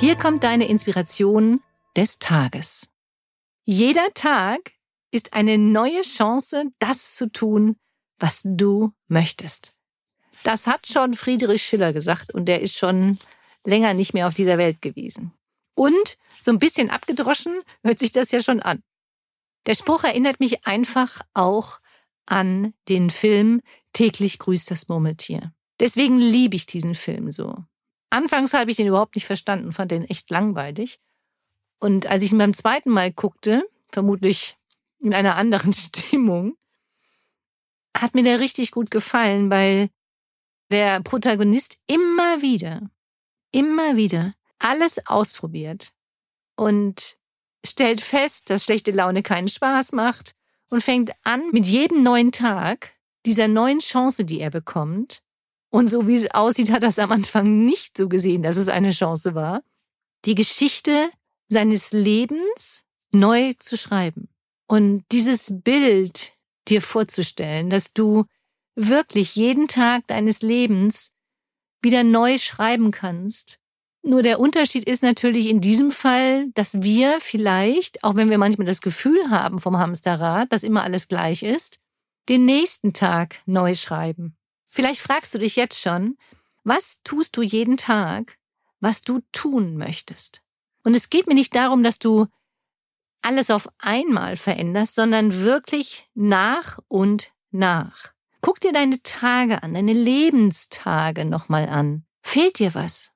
[0.00, 1.60] Hier kommt deine Inspiration
[1.96, 2.88] des Tages.
[3.64, 4.74] Jeder Tag
[5.10, 7.74] ist eine neue Chance, das zu tun,
[8.16, 9.74] was du möchtest.
[10.44, 13.18] Das hat schon Friedrich Schiller gesagt und der ist schon
[13.66, 15.32] länger nicht mehr auf dieser Welt gewesen.
[15.74, 18.84] Und so ein bisschen abgedroschen hört sich das ja schon an.
[19.66, 21.80] Der Spruch erinnert mich einfach auch
[22.24, 25.52] an den Film Täglich grüßt das Murmeltier.
[25.80, 27.64] Deswegen liebe ich diesen Film so.
[28.10, 30.98] Anfangs habe ich den überhaupt nicht verstanden, fand den echt langweilig.
[31.78, 34.56] Und als ich ihn beim zweiten Mal guckte, vermutlich
[35.00, 36.56] in einer anderen Stimmung,
[37.96, 39.90] hat mir der richtig gut gefallen, weil
[40.70, 42.90] der Protagonist immer wieder,
[43.52, 45.92] immer wieder alles ausprobiert
[46.56, 47.16] und
[47.64, 50.32] stellt fest, dass schlechte Laune keinen Spaß macht
[50.68, 52.94] und fängt an, mit jedem neuen Tag,
[53.24, 55.22] dieser neuen Chance, die er bekommt,
[55.70, 58.68] und so wie es aussieht, hat er es am Anfang nicht so gesehen, dass es
[58.68, 59.62] eine Chance war,
[60.24, 61.10] die Geschichte
[61.48, 64.28] seines Lebens neu zu schreiben.
[64.66, 66.32] Und dieses Bild
[66.68, 68.24] dir vorzustellen, dass du
[68.74, 71.14] wirklich jeden Tag deines Lebens
[71.82, 73.58] wieder neu schreiben kannst.
[74.02, 78.66] Nur der Unterschied ist natürlich in diesem Fall, dass wir vielleicht, auch wenn wir manchmal
[78.66, 81.78] das Gefühl haben vom Hamsterrad, dass immer alles gleich ist,
[82.28, 84.37] den nächsten Tag neu schreiben.
[84.68, 86.16] Vielleicht fragst du dich jetzt schon,
[86.64, 88.38] was tust du jeden Tag,
[88.80, 90.42] was du tun möchtest?
[90.84, 92.26] Und es geht mir nicht darum, dass du
[93.22, 98.12] alles auf einmal veränderst, sondern wirklich nach und nach.
[98.40, 102.06] Guck dir deine Tage an, deine Lebenstage nochmal an.
[102.22, 103.12] Fehlt dir was?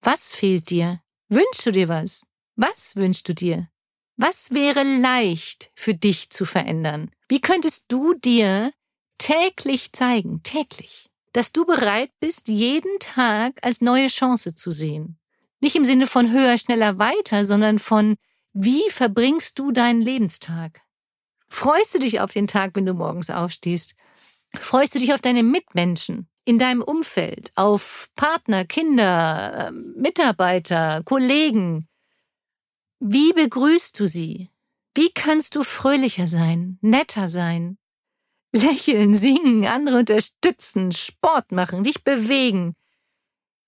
[0.00, 1.02] Was fehlt dir?
[1.28, 2.26] Wünschst du dir was?
[2.54, 3.68] Was wünschst du dir?
[4.16, 7.10] Was wäre leicht für dich zu verändern?
[7.28, 8.72] Wie könntest du dir
[9.18, 15.18] täglich zeigen, täglich, dass du bereit bist, jeden Tag als neue Chance zu sehen?
[15.60, 18.16] Nicht im Sinne von höher, schneller, weiter, sondern von
[18.52, 20.80] wie verbringst du deinen Lebenstag?
[21.48, 23.94] Freust du dich auf den Tag, wenn du morgens aufstehst?
[24.54, 31.88] Freust du dich auf deine Mitmenschen in deinem Umfeld, auf Partner, Kinder, ähm, Mitarbeiter, Kollegen?
[32.98, 34.50] Wie begrüßt du sie?
[34.94, 37.76] Wie kannst du fröhlicher sein, netter sein?
[38.56, 42.74] Lächeln, singen, andere unterstützen, Sport machen, dich bewegen,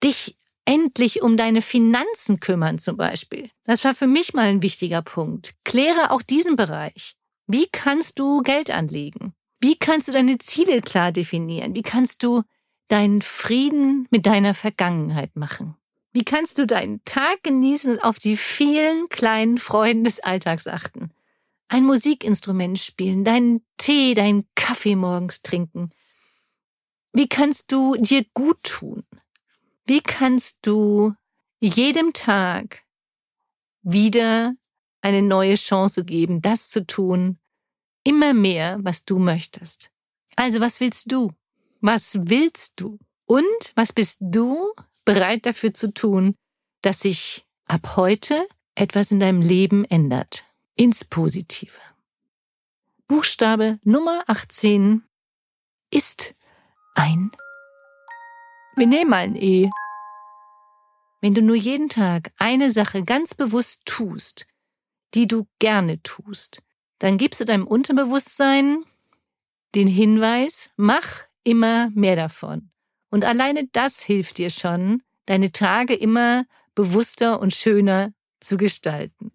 [0.03, 3.50] dich endlich um deine Finanzen kümmern zum Beispiel.
[3.65, 5.54] Das war für mich mal ein wichtiger Punkt.
[5.65, 7.15] Kläre auch diesen Bereich.
[7.47, 9.32] Wie kannst du Geld anlegen?
[9.61, 11.75] Wie kannst du deine Ziele klar definieren?
[11.75, 12.43] Wie kannst du
[12.88, 15.75] deinen Frieden mit deiner Vergangenheit machen?
[16.12, 21.11] Wie kannst du deinen Tag genießen und auf die vielen kleinen Freuden des Alltags achten?
[21.69, 25.91] Ein Musikinstrument spielen, deinen Tee, deinen Kaffee morgens trinken.
[27.12, 29.05] Wie kannst du dir gut tun?
[29.87, 31.15] Wie kannst du
[31.61, 32.85] jedem Tag
[33.82, 34.55] wieder
[35.00, 37.38] eine neue Chance geben, das zu tun,
[38.05, 39.91] immer mehr, was du möchtest.
[40.37, 41.32] Also was willst du?
[41.81, 42.99] Was willst du?
[43.25, 44.73] Und was bist du
[45.05, 46.35] bereit dafür zu tun,
[46.82, 50.44] dass sich ab heute etwas in deinem Leben ändert?
[50.80, 51.80] Ins Positive.
[53.08, 55.02] Buchstabe Nummer 18
[55.90, 56.36] ist
[56.94, 57.32] ein.
[58.76, 59.69] Wir nehmen ein E.
[61.20, 64.46] wenn du nur jeden Tag eine Sache ganz bewusst tust,
[65.14, 66.62] die du gerne tust,
[67.00, 68.84] dann gibst du deinem Unterbewusstsein
[69.74, 72.70] den Hinweis, mach immer mehr davon.
[73.10, 76.44] Und alleine das hilft dir schon, deine Tage immer
[76.76, 79.32] bewusster und schöner zu gestalten.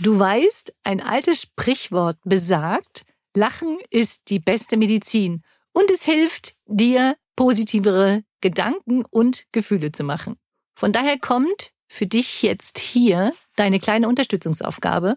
[0.00, 3.04] Du weißt, ein altes Sprichwort besagt,
[3.34, 5.42] Lachen ist die beste Medizin
[5.72, 10.36] und es hilft dir, positivere Gedanken und Gefühle zu machen.
[10.74, 15.16] Von daher kommt für dich jetzt hier deine kleine Unterstützungsaufgabe,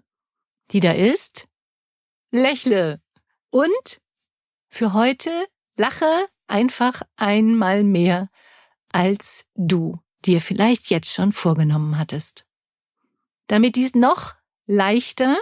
[0.71, 1.47] die da ist,
[2.31, 3.01] lächle
[3.49, 4.01] und
[4.69, 5.31] für heute
[5.75, 8.29] lache einfach einmal mehr,
[8.91, 12.45] als du dir vielleicht jetzt schon vorgenommen hattest.
[13.47, 15.37] Damit dies noch leichter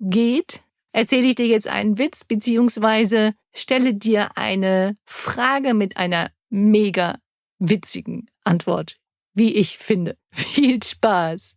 [0.00, 7.18] geht, erzähle ich dir jetzt einen Witz beziehungsweise stelle dir eine Frage mit einer mega
[7.58, 8.98] witzigen Antwort,
[9.34, 10.16] wie ich finde.
[10.32, 11.56] Viel Spaß.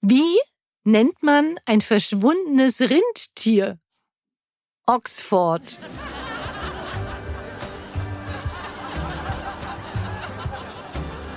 [0.00, 0.38] Wie
[0.84, 3.78] nennt man ein verschwundenes Rindtier?
[4.86, 5.78] Oxford.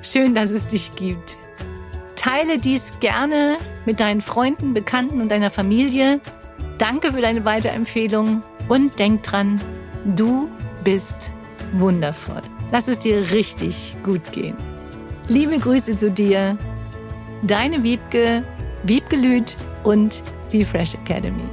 [0.01, 1.38] Schön, dass es dich gibt.
[2.16, 6.19] Teile dies gerne mit deinen Freunden, Bekannten und deiner Familie.
[6.77, 9.62] Danke für deine Weiterempfehlung und denk dran,
[10.16, 10.50] du
[10.83, 11.31] bist
[11.74, 12.42] wundervoll.
[12.72, 14.56] Lass es dir richtig gut gehen.
[15.27, 16.57] Liebe Grüße zu dir,
[17.44, 18.44] deine Wiebke,
[18.83, 21.44] Wiebgelüt und die Fresh Academy.